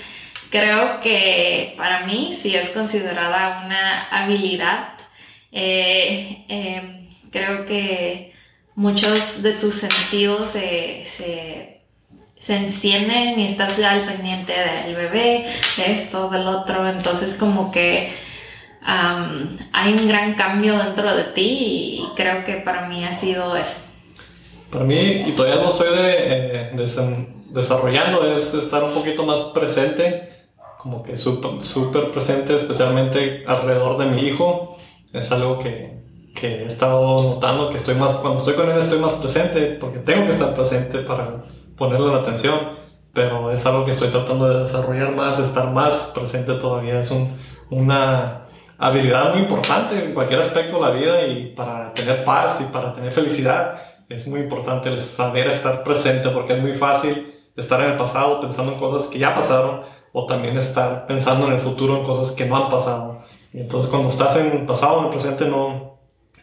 creo 0.50 1.00
que 1.02 1.74
para 1.78 2.06
mí 2.06 2.32
sí 2.34 2.56
es 2.56 2.70
considerada 2.70 3.64
una 3.66 4.04
habilidad. 4.10 4.90
Eh, 5.52 6.46
eh, 6.48 7.10
creo 7.32 7.66
que 7.66 8.34
muchos 8.76 9.42
de 9.42 9.54
tus 9.54 9.76
sentidos 9.76 10.52
se, 10.52 11.04
se, 11.06 11.82
se 12.38 12.56
encienden 12.56 13.40
y 13.40 13.46
estás 13.46 13.78
ya 13.78 13.92
al 13.92 14.06
pendiente 14.06 14.54
del 14.54 14.96
bebé, 14.96 15.46
de 15.78 15.92
esto, 15.92 16.30
del 16.30 16.48
otro. 16.48 16.88
Entonces, 16.88 17.36
como 17.36 17.72
que 17.72 18.14
hay 18.86 19.94
un 19.94 20.08
gran 20.08 20.36
cambio 20.36 20.78
dentro 20.78 21.16
de 21.16 21.24
ti 21.24 22.02
y 22.02 22.08
creo 22.16 22.44
que 22.44 22.56
para 22.58 22.88
mí 22.88 23.04
ha 23.04 23.14
sido 23.14 23.56
eso. 23.56 23.78
Para 24.72 24.86
mí, 24.86 25.24
y 25.28 25.32
todavía 25.32 25.62
no 25.62 25.70
estoy 25.70 25.96
de, 25.96 26.16
eh, 26.18 26.72
desarrollando, 27.50 28.36
es 28.36 28.54
estar 28.54 28.84
un 28.84 28.94
poquito 28.94 29.26
más 29.26 29.42
presente, 29.46 30.35
como 30.78 31.04
que 31.04 31.18
súper 31.18 32.12
presente, 32.12 32.56
especialmente 32.56 33.44
alrededor 33.48 33.98
de 33.98 34.06
mi 34.08 34.22
hijo. 34.22 34.78
Es 35.14 35.32
algo 35.32 35.60
que, 35.60 36.04
que, 36.36 36.64
he 36.64 36.66
estado 36.66 37.24
notando, 37.24 37.70
que 37.70 37.78
estoy 37.78 37.96
más, 37.96 38.14
cuando 38.14 38.38
estoy 38.38 38.56
con 38.56 38.70
él 38.70 38.78
estoy 38.78 39.00
más 39.00 39.14
presente, 39.14 39.78
porque 39.80 40.00
tengo 40.00 40.26
que 40.26 40.32
estar 40.32 40.54
presente 40.56 41.00
para 41.00 41.46
ponerle 41.78 42.08
la 42.08 42.18
atención, 42.18 42.60
pero 43.14 43.52
es 43.52 43.66
algo 43.66 43.86
que 43.86 43.92
estoy 43.92 44.10
tratando 44.10 44.48
de 44.48 44.64
desarrollar 44.64 45.16
más, 45.16 45.40
estar 45.40 45.72
más 45.72 46.12
presente 46.14 46.54
todavía. 46.56 47.00
Es 47.00 47.12
un, 47.12 47.38
una 47.70 48.48
habilidad 48.78 49.34
muy 49.34 49.44
importante 49.44 50.04
en 50.04 50.14
cualquier 50.14 50.42
aspecto 50.42 50.76
de 50.76 50.82
la 50.82 50.92
vida 50.92 51.28
y 51.28 51.54
para 51.56 51.94
tener 51.94 52.24
paz 52.26 52.62
y 52.62 52.72
para 52.74 52.94
tener 52.94 53.12
felicidad 53.12 53.80
es 54.10 54.28
muy 54.28 54.42
importante 54.42 55.00
saber 55.00 55.48
estar 55.48 55.84
presente 55.84 56.30
porque 56.30 56.54
es 56.54 56.62
muy 56.62 56.74
fácil 56.74 57.34
estar 57.56 57.82
en 57.82 57.92
el 57.92 57.98
pasado 57.98 58.42
pensando 58.42 58.74
en 58.74 58.80
cosas 58.80 59.10
que 59.10 59.18
ya 59.18 59.34
pasaron 59.34 59.82
o 60.18 60.26
también 60.26 60.58
estar 60.58 61.06
pensando 61.08 61.46
en 61.48 61.52
el 61.52 61.60
futuro 61.60 61.98
en 61.98 62.06
cosas 62.06 62.34
que 62.34 62.46
no 62.46 62.56
han 62.56 62.70
pasado. 62.70 63.24
Y 63.52 63.60
entonces 63.60 63.92
cuando 63.92 64.08
estás 64.08 64.38
en 64.38 64.50
el 64.50 64.66
pasado, 64.66 65.00
en 65.00 65.06
el 65.08 65.12
presente, 65.12 65.46
no, 65.46 65.98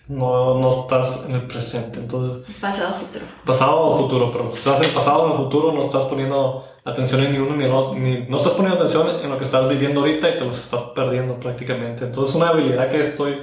no, 0.09 0.59
no 0.61 0.69
estás 0.69 1.25
en 1.27 1.37
el 1.37 1.43
presente. 1.47 1.99
Entonces, 1.99 2.45
pasado 2.61 2.95
futuro. 2.95 3.25
Pasado 3.47 3.81
o 3.81 3.97
futuro, 3.97 4.31
pero 4.31 4.53
si 4.53 4.59
estás 4.59 4.77
en 4.77 4.85
el 4.85 4.91
pasado 4.91 5.23
o 5.23 5.27
en 5.27 5.33
el 5.33 5.39
futuro, 5.39 5.73
no 5.73 5.81
estás 5.81 6.05
poniendo 6.05 6.67
atención 6.85 7.23
en 7.23 7.33
ni 7.33 7.39
uno 7.39 7.57
ni 7.57 7.65
el 7.65 7.73
otro, 7.73 7.99
ni, 7.99 8.27
no 8.29 8.37
estás 8.37 8.53
poniendo 8.53 8.77
atención 8.77 9.07
en 9.23 9.31
lo 9.31 9.39
que 9.39 9.45
estás 9.45 9.67
viviendo 9.67 10.01
ahorita 10.01 10.29
y 10.29 10.35
te 10.35 10.45
los 10.45 10.59
estás 10.59 10.83
perdiendo 10.95 11.41
prácticamente. 11.41 12.05
Entonces, 12.05 12.35
una 12.35 12.51
habilidad 12.51 12.91
que 12.91 13.01
estoy 13.01 13.39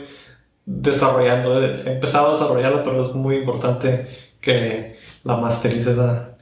desarrollando. 0.64 1.60
He 1.60 1.94
empezado 1.94 2.28
a 2.28 2.32
desarrollarla, 2.34 2.84
pero 2.84 3.02
es 3.02 3.16
muy 3.16 3.38
importante 3.38 4.08
que 4.40 5.00
la 5.24 5.38
masterice 5.38 5.94
esa, 5.94 6.38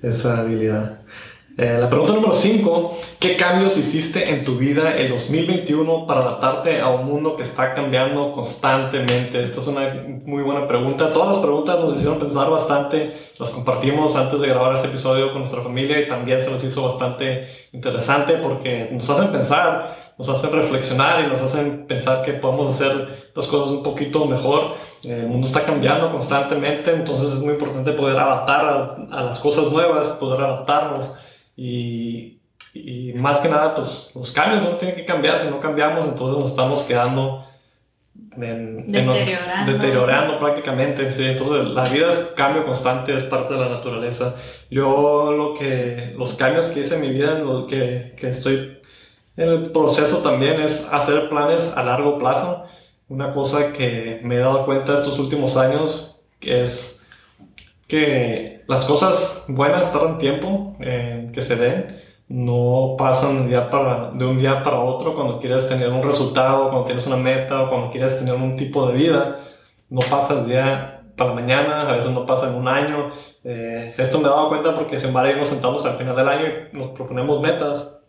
esa 0.00 0.38
habilidad. 0.38 1.00
Eh, 1.58 1.76
la 1.78 1.90
pregunta 1.90 2.14
número 2.14 2.34
5, 2.34 2.98
¿qué 3.20 3.36
cambios 3.36 3.76
hiciste 3.76 4.30
en 4.30 4.42
tu 4.42 4.56
vida 4.56 4.96
el 4.96 5.10
2021 5.10 6.06
para 6.06 6.20
adaptarte 6.20 6.80
a 6.80 6.88
un 6.88 7.04
mundo 7.04 7.36
que 7.36 7.42
está 7.42 7.74
cambiando 7.74 8.32
constantemente? 8.32 9.42
Esta 9.42 9.60
es 9.60 9.66
una 9.66 10.06
muy 10.24 10.42
buena 10.42 10.66
pregunta. 10.66 11.12
Todas 11.12 11.28
las 11.28 11.38
preguntas 11.38 11.78
nos 11.78 11.96
hicieron 11.96 12.18
pensar 12.18 12.48
bastante, 12.48 13.12
las 13.38 13.50
compartimos 13.50 14.16
antes 14.16 14.40
de 14.40 14.48
grabar 14.48 14.74
este 14.74 14.88
episodio 14.88 15.32
con 15.32 15.40
nuestra 15.40 15.60
familia 15.60 16.00
y 16.00 16.08
también 16.08 16.40
se 16.40 16.50
nos 16.50 16.64
hizo 16.64 16.84
bastante 16.84 17.46
interesante 17.72 18.34
porque 18.34 18.88
nos 18.90 19.10
hacen 19.10 19.30
pensar 19.30 20.12
nos 20.18 20.28
hacen 20.28 20.52
reflexionar 20.52 21.24
y 21.24 21.26
nos 21.26 21.40
hacen 21.40 21.86
pensar 21.86 22.22
que 22.22 22.34
podemos 22.34 22.74
hacer 22.74 23.30
las 23.34 23.46
cosas 23.46 23.70
un 23.70 23.82
poquito 23.82 24.24
mejor. 24.26 24.74
El 25.02 25.26
mundo 25.26 25.46
está 25.46 25.64
cambiando 25.64 26.12
constantemente, 26.12 26.92
entonces 26.92 27.32
es 27.32 27.40
muy 27.40 27.54
importante 27.54 27.92
poder 27.92 28.18
adaptar 28.18 28.96
a, 29.10 29.24
las 29.24 29.38
cosas 29.40 29.72
nuevas, 29.72 30.12
poder 30.12 30.40
adaptarnos 30.40 31.12
y, 31.56 32.38
y, 32.74 33.12
más 33.14 33.40
que 33.40 33.48
nada, 33.48 33.74
pues 33.74 34.10
los 34.14 34.32
cambios 34.32 34.62
no 34.62 34.76
tienen 34.76 34.96
que 34.96 35.04
cambiar, 35.04 35.40
si 35.40 35.48
no 35.48 35.60
cambiamos, 35.60 36.06
entonces 36.06 36.38
nos 36.38 36.50
estamos 36.50 36.82
quedando 36.82 37.44
deteriorando. 38.14 39.72
deteriorando 39.72 40.38
prácticamente, 40.38 41.10
sí. 41.10 41.24
Entonces 41.24 41.68
la 41.68 41.88
vida 41.88 42.10
es 42.10 42.32
cambio 42.36 42.64
constante, 42.64 43.14
es 43.16 43.24
parte 43.24 43.54
de 43.54 43.60
la 43.60 43.68
naturaleza. 43.68 44.34
Yo 44.70 45.32
lo 45.32 45.54
que, 45.54 46.14
los 46.16 46.34
cambios 46.34 46.68
que 46.68 46.80
hice 46.80 46.96
en 46.96 47.00
mi 47.02 47.10
vida, 47.10 47.38
lo 47.38 47.66
que, 47.66 48.14
que 48.18 48.30
estoy 48.30 48.82
el 49.36 49.70
proceso 49.70 50.18
también 50.18 50.60
es 50.60 50.86
hacer 50.90 51.28
planes 51.28 51.74
a 51.76 51.82
largo 51.82 52.18
plazo. 52.18 52.64
Una 53.08 53.32
cosa 53.32 53.72
que 53.72 54.20
me 54.24 54.36
he 54.36 54.38
dado 54.38 54.64
cuenta 54.66 54.94
estos 54.94 55.18
últimos 55.18 55.56
años 55.56 56.20
es 56.40 56.91
que 57.92 58.64
las 58.68 58.86
cosas 58.86 59.44
buenas 59.48 59.92
tardan 59.92 60.16
tiempo 60.16 60.74
en 60.80 61.30
que 61.30 61.42
se 61.42 61.56
den. 61.56 61.94
No 62.26 62.94
pasan 62.96 63.50
de, 63.50 63.60
para, 63.70 64.12
de 64.12 64.24
un 64.24 64.38
día 64.38 64.64
para 64.64 64.78
otro 64.80 65.14
cuando 65.14 65.38
quieres 65.38 65.68
tener 65.68 65.90
un 65.90 66.02
resultado, 66.02 66.70
cuando 66.70 66.86
tienes 66.86 67.06
una 67.06 67.18
meta 67.18 67.64
o 67.64 67.68
cuando 67.68 67.90
quieres 67.90 68.18
tener 68.18 68.32
un 68.32 68.56
tipo 68.56 68.86
de 68.88 68.94
vida. 68.94 69.40
No 69.90 70.00
pasa 70.08 70.40
el 70.40 70.46
día 70.46 71.02
para 71.18 71.34
mañana, 71.34 71.82
a 71.82 71.92
veces 71.92 72.10
no 72.12 72.24
pasa 72.24 72.48
en 72.48 72.54
un 72.54 72.66
año. 72.66 73.10
Eh, 73.44 73.94
esto 73.98 74.18
me 74.18 74.24
he 74.24 74.30
dado 74.30 74.48
cuenta 74.48 74.74
porque 74.74 74.96
sin 74.96 75.08
embargo 75.08 75.36
nos 75.36 75.48
sentamos 75.48 75.84
al 75.84 75.98
final 75.98 76.16
del 76.16 76.28
año 76.28 76.46
y 76.46 76.74
nos 76.74 76.92
proponemos 76.92 77.42
metas 77.42 78.00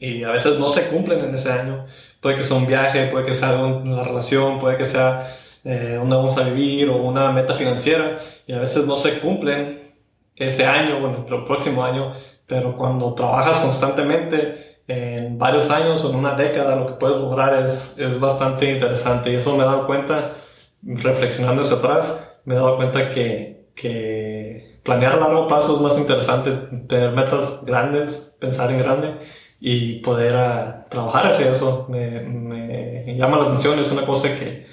y 0.00 0.24
a 0.24 0.32
veces 0.32 0.58
no 0.58 0.68
se 0.68 0.88
cumplen 0.88 1.20
en 1.20 1.32
ese 1.32 1.52
año. 1.52 1.86
Puede 2.20 2.34
que 2.34 2.42
sea 2.42 2.56
un 2.56 2.66
viaje, 2.66 3.06
puede 3.06 3.24
que 3.24 3.34
sea 3.34 3.54
una 3.54 4.02
relación, 4.02 4.58
puede 4.58 4.76
que 4.76 4.84
sea 4.84 5.28
eh, 5.64 5.94
donde 5.98 6.16
vamos 6.16 6.36
a 6.36 6.44
vivir 6.44 6.88
o 6.88 6.96
una 6.96 7.30
meta 7.32 7.54
financiera 7.54 8.18
y 8.46 8.52
a 8.52 8.60
veces 8.60 8.86
no 8.86 8.96
se 8.96 9.18
cumplen 9.20 9.92
ese 10.36 10.66
año 10.66 10.98
o 10.98 11.08
en 11.08 11.14
el 11.14 11.44
próximo 11.44 11.84
año, 11.84 12.12
pero 12.46 12.76
cuando 12.76 13.14
trabajas 13.14 13.58
constantemente 13.60 14.80
en 14.88 15.38
varios 15.38 15.70
años 15.70 16.04
o 16.04 16.10
en 16.10 16.16
una 16.16 16.34
década 16.34 16.76
lo 16.76 16.86
que 16.86 16.92
puedes 16.94 17.16
lograr 17.16 17.64
es, 17.64 17.96
es 17.98 18.18
bastante 18.18 18.72
interesante 18.72 19.32
y 19.32 19.36
eso 19.36 19.56
me 19.56 19.62
he 19.62 19.66
dado 19.66 19.86
cuenta, 19.86 20.34
reflexionando 20.82 21.62
hacia 21.62 21.76
atrás, 21.76 22.36
me 22.44 22.54
he 22.54 22.56
dado 22.56 22.76
cuenta 22.76 23.10
que, 23.10 23.68
que 23.74 24.80
planear 24.82 25.12
a 25.14 25.16
largo 25.16 25.46
plazo 25.46 25.76
es 25.76 25.80
más 25.82 25.98
interesante, 25.98 26.50
tener 26.88 27.12
metas 27.12 27.64
grandes, 27.64 28.36
pensar 28.40 28.70
en 28.70 28.78
grande 28.78 29.14
y 29.60 30.00
poder 30.00 30.34
ah, 30.36 30.86
trabajar 30.90 31.28
hacia 31.28 31.52
eso. 31.52 31.86
Me, 31.88 32.20
me, 32.20 33.16
llama 33.16 33.38
la 33.38 33.44
atención, 33.44 33.78
es 33.78 33.92
una 33.92 34.04
cosa 34.04 34.28
que, 34.36 34.66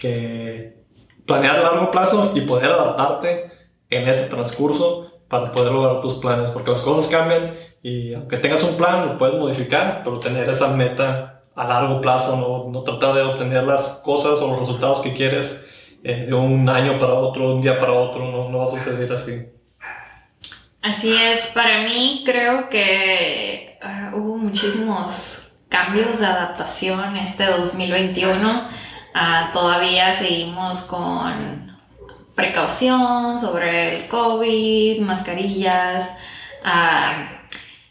que 0.00 0.80
planear 1.26 1.56
a 1.56 1.62
largo 1.62 1.90
plazo 1.90 2.32
y 2.34 2.40
poder 2.40 2.72
adaptarte 2.72 3.50
en 3.90 4.08
ese 4.08 4.28
transcurso 4.28 5.22
para 5.28 5.52
poder 5.52 5.72
lograr 5.72 6.00
tus 6.00 6.14
planes, 6.14 6.50
porque 6.50 6.72
las 6.72 6.82
cosas 6.82 7.10
cambian 7.10 7.54
y 7.82 8.14
aunque 8.14 8.38
tengas 8.38 8.62
un 8.64 8.76
plan, 8.76 9.06
lo 9.06 9.18
puedes 9.18 9.36
modificar, 9.36 10.02
pero 10.02 10.18
tener 10.18 10.48
esa 10.48 10.68
meta 10.68 11.42
a 11.54 11.64
largo 11.64 12.00
plazo, 12.00 12.36
no, 12.36 12.70
no 12.72 12.82
tratar 12.82 13.14
de 13.14 13.22
obtener 13.22 13.64
las 13.64 14.00
cosas 14.04 14.40
o 14.40 14.48
los 14.48 14.58
resultados 14.60 15.00
que 15.00 15.12
quieres 15.12 15.66
eh, 16.02 16.26
de 16.26 16.34
un 16.34 16.68
año 16.68 16.98
para 16.98 17.14
otro, 17.14 17.54
un 17.54 17.60
día 17.60 17.78
para 17.78 17.92
otro, 17.92 18.24
no, 18.30 18.48
no 18.48 18.58
va 18.58 18.64
a 18.64 18.68
suceder 18.68 19.12
así. 19.12 19.46
Así 20.82 21.14
es, 21.14 21.46
para 21.54 21.82
mí 21.82 22.22
creo 22.24 22.70
que 22.70 23.78
uh, 23.82 24.16
hubo 24.16 24.38
muchísimos 24.38 25.52
cambios 25.68 26.18
de 26.18 26.26
adaptación 26.26 27.16
este 27.16 27.44
2021. 27.46 28.68
Ah, 29.14 29.50
todavía 29.52 30.12
seguimos 30.12 30.82
con 30.82 31.76
precaución 32.34 33.38
sobre 33.38 33.96
el 33.96 34.08
COVID, 34.08 35.00
mascarillas. 35.00 36.10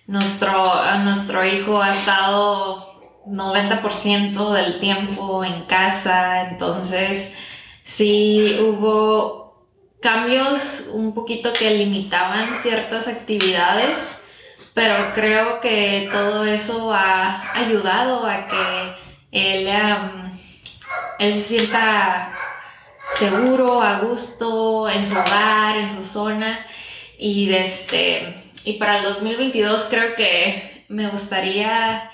nuestro, 0.08 0.98
nuestro 1.00 1.46
hijo 1.46 1.82
ha 1.82 1.92
estado 1.92 2.90
90% 3.28 4.54
del 4.54 4.80
tiempo 4.80 5.44
en 5.44 5.64
casa, 5.64 6.50
entonces 6.50 7.36
sí 7.84 8.58
hubo 8.62 9.68
cambios 10.02 10.88
un 10.94 11.14
poquito 11.14 11.52
que 11.54 11.72
limitaban 11.72 12.54
ciertas 12.56 13.08
actividades, 13.08 14.18
pero 14.74 15.14
creo 15.14 15.60
que 15.60 16.10
todo 16.12 16.46
eso 16.46 16.94
ha 16.94 17.54
ayudado 17.54 18.26
a 18.26 18.48
que 18.48 18.96
él, 19.32 19.68
él 21.20 21.34
se 21.34 21.42
sienta 21.42 22.32
seguro, 23.18 23.82
a 23.82 24.00
gusto, 24.00 24.90
en 24.90 25.06
su 25.06 25.14
hogar, 25.14 25.78
en 25.78 25.90
su 25.90 26.04
zona. 26.04 26.66
Y, 27.18 27.54
este, 27.54 28.52
y 28.64 28.74
para 28.74 29.00
el 29.00 29.04
2022 29.04 29.88
creo 29.90 30.16
que 30.16 30.86
me 30.88 31.10
gustaría 31.10 32.10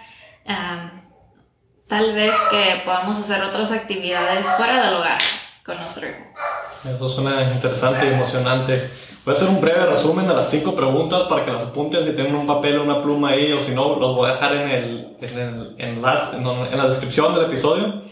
tal 1.87 2.13
vez 2.13 2.35
que 2.49 2.81
podamos 2.83 3.17
hacer 3.17 3.43
otras 3.43 3.71
actividades 3.71 4.47
fuera 4.57 4.85
del 4.85 4.95
hogar 4.95 5.19
con 5.63 5.77
nuestro 5.77 6.07
hijo. 6.07 6.95
Eso 6.95 7.09
suena 7.09 7.43
interesante 7.43 8.07
y 8.07 8.13
emocionante. 8.13 8.89
Voy 9.23 9.33
a 9.33 9.37
hacer 9.37 9.49
un 9.49 9.61
breve 9.61 9.85
resumen 9.87 10.27
de 10.27 10.35
las 10.35 10.49
cinco 10.49 10.75
preguntas 10.75 11.23
para 11.23 11.45
que 11.45 11.51
las 11.51 11.63
apunten 11.63 12.05
si 12.05 12.11
tienen 12.13 12.35
un 12.35 12.45
papel 12.45 12.77
o 12.77 12.83
una 12.83 13.01
pluma 13.01 13.29
ahí 13.29 13.51
o 13.51 13.61
si 13.61 13.71
no, 13.71 13.99
los 13.99 14.15
voy 14.15 14.29
a 14.29 14.33
dejar 14.33 14.55
en, 14.55 14.69
el, 14.69 15.17
en, 15.19 15.39
el, 15.39 15.75
en, 15.79 16.01
las, 16.01 16.33
en 16.33 16.77
la 16.77 16.85
descripción 16.85 17.33
del 17.33 17.45
episodio. 17.45 18.03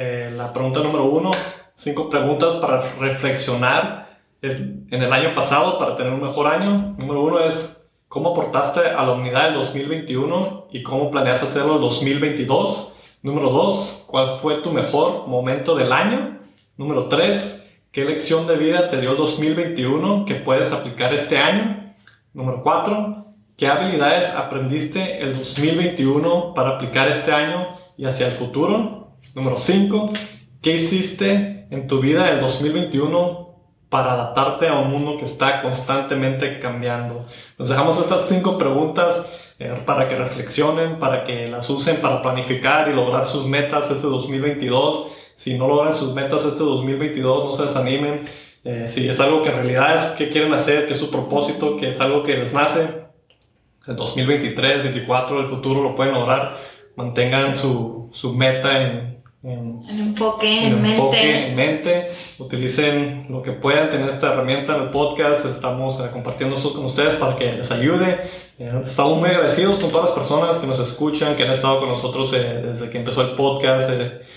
Eh, 0.00 0.30
la 0.32 0.52
pregunta 0.52 0.78
número 0.78 1.06
uno, 1.06 1.32
cinco 1.74 2.08
preguntas 2.08 2.54
para 2.54 2.80
reflexionar 3.00 4.20
en 4.40 4.86
el 4.90 5.12
año 5.12 5.34
pasado 5.34 5.76
para 5.76 5.96
tener 5.96 6.12
un 6.12 6.22
mejor 6.22 6.46
año. 6.46 6.94
Número 6.96 7.20
uno 7.24 7.40
es, 7.40 7.90
¿cómo 8.06 8.30
aportaste 8.30 8.78
a 8.78 9.04
la 9.04 9.14
unidad 9.14 9.46
del 9.46 9.54
2021 9.54 10.68
y 10.70 10.84
cómo 10.84 11.10
planeas 11.10 11.42
hacerlo 11.42 11.74
el 11.74 11.80
2022? 11.80 12.94
Número 13.22 13.50
dos, 13.50 14.04
¿cuál 14.06 14.38
fue 14.38 14.62
tu 14.62 14.70
mejor 14.70 15.26
momento 15.26 15.74
del 15.74 15.92
año? 15.92 16.42
Número 16.76 17.08
tres, 17.08 17.68
¿qué 17.90 18.04
lección 18.04 18.46
de 18.46 18.56
vida 18.56 18.90
te 18.90 19.00
dio 19.00 19.10
el 19.10 19.16
2021 19.16 20.26
que 20.26 20.36
puedes 20.36 20.70
aplicar 20.70 21.12
este 21.12 21.38
año? 21.38 21.92
Número 22.32 22.62
cuatro, 22.62 23.34
¿qué 23.56 23.66
habilidades 23.66 24.32
aprendiste 24.36 25.20
el 25.20 25.36
2021 25.36 26.54
para 26.54 26.76
aplicar 26.76 27.08
este 27.08 27.32
año 27.32 27.76
y 27.96 28.04
hacia 28.04 28.26
el 28.26 28.32
futuro? 28.32 29.07
Número 29.38 29.56
cinco, 29.56 30.12
¿qué 30.60 30.74
hiciste 30.74 31.68
en 31.70 31.86
tu 31.86 32.00
vida 32.00 32.28
el 32.28 32.40
2021 32.40 33.54
para 33.88 34.14
adaptarte 34.14 34.66
a 34.66 34.80
un 34.80 34.90
mundo 34.90 35.16
que 35.16 35.26
está 35.26 35.62
constantemente 35.62 36.58
cambiando? 36.58 37.24
Nos 37.56 37.68
dejamos 37.68 38.00
estas 38.00 38.26
cinco 38.26 38.58
preguntas 38.58 39.32
eh, 39.60 39.80
para 39.86 40.08
que 40.08 40.16
reflexionen, 40.16 40.98
para 40.98 41.22
que 41.22 41.46
las 41.46 41.70
usen 41.70 41.98
para 41.98 42.20
planificar 42.20 42.90
y 42.90 42.94
lograr 42.94 43.24
sus 43.24 43.46
metas 43.46 43.88
este 43.92 44.08
2022. 44.08 45.06
Si 45.36 45.56
no 45.56 45.68
logran 45.68 45.94
sus 45.94 46.14
metas 46.14 46.44
este 46.44 46.64
2022, 46.64 47.44
no 47.44 47.52
se 47.52 47.62
desanimen. 47.62 48.24
Eh, 48.64 48.86
si 48.88 49.08
es 49.08 49.20
algo 49.20 49.44
que 49.44 49.50
en 49.50 49.54
realidad 49.54 49.94
es 49.94 50.02
que 50.16 50.30
quieren 50.30 50.52
hacer, 50.52 50.88
que 50.88 50.94
es 50.94 50.98
su 50.98 51.12
propósito, 51.12 51.76
que 51.76 51.92
es 51.92 52.00
algo 52.00 52.24
que 52.24 52.36
les 52.36 52.52
nace, 52.54 53.04
el 53.86 53.94
2023, 53.94 54.78
2024, 54.78 55.40
el 55.42 55.46
futuro 55.46 55.80
lo 55.80 55.94
pueden 55.94 56.14
lograr. 56.14 56.56
Mantengan 56.96 57.56
su, 57.56 58.08
su 58.10 58.34
meta 58.34 58.82
en, 58.82 59.07
en, 59.42 59.84
enfoque, 59.88 60.66
en, 60.66 60.82
mente. 60.82 61.48
en 61.48 61.56
mente. 61.56 62.10
Utilicen 62.38 63.26
lo 63.28 63.40
que 63.40 63.52
puedan 63.52 63.88
tener 63.88 64.08
esta 64.10 64.32
herramienta 64.32 64.74
en 64.74 64.82
el 64.82 64.88
podcast. 64.90 65.46
Estamos 65.46 66.00
eh, 66.00 66.08
compartiendo 66.12 66.56
esto 66.56 66.72
con 66.72 66.84
ustedes 66.84 67.14
para 67.16 67.36
que 67.36 67.52
les 67.52 67.70
ayude. 67.70 68.18
Eh, 68.58 68.82
estamos 68.84 69.16
muy 69.18 69.28
agradecidos 69.28 69.78
con 69.78 69.92
todas 69.92 70.10
las 70.10 70.18
personas 70.18 70.58
que 70.58 70.66
nos 70.66 70.80
escuchan, 70.80 71.36
que 71.36 71.44
han 71.44 71.52
estado 71.52 71.78
con 71.78 71.88
nosotros 71.88 72.32
eh, 72.32 72.62
desde 72.64 72.90
que 72.90 72.98
empezó 72.98 73.22
el 73.22 73.36
podcast. 73.36 73.88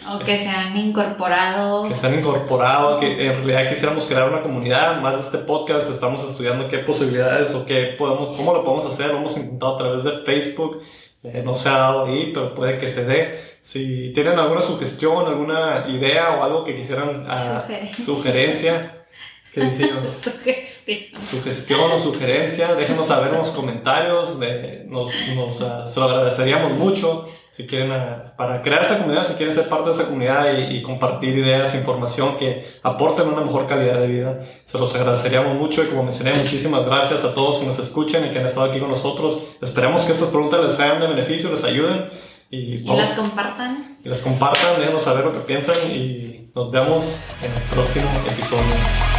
o 0.08 0.20
que 0.20 0.38
se 0.38 0.48
han 0.48 0.78
incorporado. 0.78 1.88
Que 1.88 1.96
se 1.96 2.06
han 2.06 2.20
incorporado, 2.20 3.00
que 3.00 3.26
en 3.26 3.44
realidad 3.44 3.70
quisiéramos 3.70 4.06
crear 4.06 4.30
una 4.30 4.44
comunidad. 4.44 5.02
Más 5.02 5.16
de 5.16 5.22
este 5.22 5.40
podcast 5.40 5.90
estamos 5.90 6.24
estudiando 6.24 6.68
qué 6.68 6.78
posibilidades 6.78 7.56
o 7.56 7.66
qué 7.66 7.96
podemos, 7.98 8.38
cómo 8.38 8.54
lo 8.54 8.64
podemos 8.64 8.86
hacer. 8.86 9.08
Lo 9.08 9.18
hemos 9.18 9.36
intentado 9.36 9.74
a 9.74 9.78
través 9.80 10.04
de 10.04 10.12
Facebook. 10.20 10.84
No 11.24 11.56
se 11.56 11.70
ha 11.70 11.74
dado 11.74 12.06
ahí, 12.06 12.32
pero 12.34 12.56
puede 12.56 12.80
que 12.80 12.90
se 12.90 13.06
dé. 13.06 13.40
Si 13.62 14.12
tienen 14.14 14.40
alguna 14.40 14.62
sugestión, 14.62 15.28
alguna 15.28 15.86
idea 15.88 16.40
o 16.40 16.44
algo 16.44 16.64
que 16.64 16.76
quisieran 16.76 17.28
uh, 17.30 18.02
sugerencia. 18.04 19.01
¿Qué 19.54 19.62
Sugestión. 20.06 21.22
Sugestión 21.22 21.92
o 21.92 22.00
sugerencia, 22.00 22.74
déjenos 22.76 23.08
saber 23.08 23.34
en 23.34 23.40
los 23.40 23.50
comentarios, 23.50 24.40
de, 24.40 24.86
nos, 24.88 25.12
nos 25.36 25.60
uh, 25.60 25.88
se 25.88 26.00
lo 26.00 26.06
agradeceríamos 26.06 26.78
mucho. 26.78 27.28
Si 27.52 27.68
quieren, 27.68 27.92
uh, 27.92 28.36
para 28.38 28.62
crear 28.62 28.82
esta 28.82 28.98
comunidad, 28.98 29.28
si 29.28 29.34
quieren 29.34 29.54
ser 29.54 29.68
parte 29.68 29.90
de 29.90 29.96
esa 29.96 30.06
comunidad 30.06 30.58
y, 30.58 30.78
y, 30.78 30.82
compartir 30.82 31.38
ideas, 31.38 31.76
información 31.76 32.38
que 32.38 32.66
aporten 32.82 33.28
una 33.28 33.42
mejor 33.42 33.68
calidad 33.68 34.00
de 34.00 34.08
vida, 34.08 34.40
se 34.64 34.80
los 34.80 34.96
agradeceríamos 34.96 35.58
mucho. 35.58 35.84
Y 35.84 35.88
como 35.88 36.04
mencioné, 36.04 36.32
muchísimas 36.34 36.86
gracias 36.86 37.26
a 37.26 37.34
todos 37.34 37.60
que 37.60 37.66
nos 37.66 37.78
escuchan 37.78 38.26
y 38.26 38.30
que 38.30 38.40
han 38.40 38.46
estado 38.46 38.68
aquí 38.68 38.80
con 38.80 38.90
nosotros. 38.90 39.44
Esperemos 39.62 40.04
que 40.04 40.14
estas 40.14 40.30
preguntas 40.30 40.64
les 40.64 40.74
sean 40.74 41.02
de 41.02 41.08
beneficio, 41.08 41.52
les 41.52 41.64
ayuden. 41.66 42.10
Y, 42.50 42.80
las 42.86 43.14
compartan. 43.14 43.98
Y 44.02 44.08
las 44.08 44.22
compartan, 44.22 44.80
déjenos 44.80 45.04
saber 45.04 45.26
lo 45.26 45.34
que 45.34 45.40
piensan 45.40 45.76
y 45.92 46.52
nos 46.56 46.72
vemos 46.72 47.20
en 47.44 47.52
el 47.52 47.70
próximo 47.70 48.10
episodio. 48.30 49.11